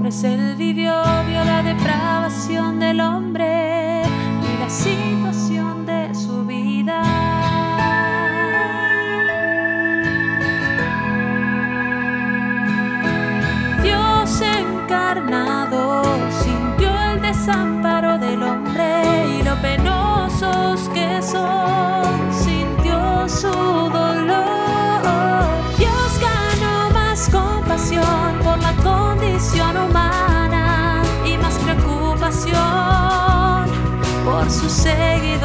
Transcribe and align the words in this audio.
pues 0.00 0.24
él 0.24 0.56
vivió, 0.56 0.94
vio 1.28 1.44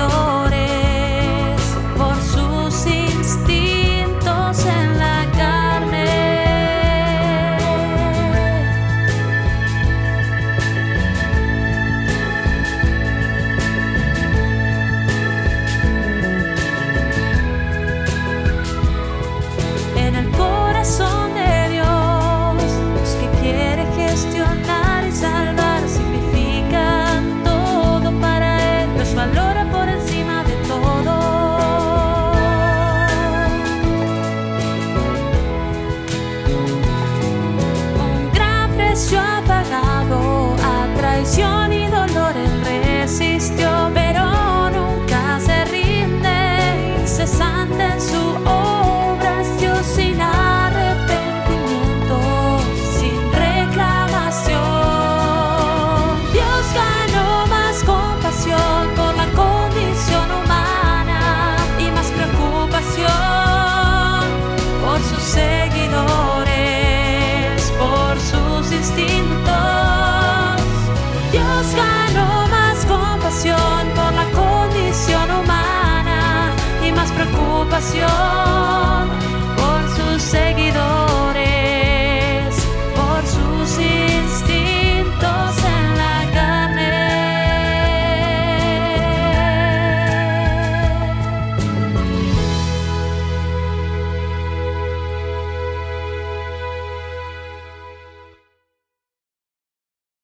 seguidores, 0.05 0.44